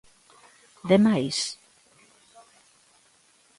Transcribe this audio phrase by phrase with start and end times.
[0.87, 1.37] ¡De máis!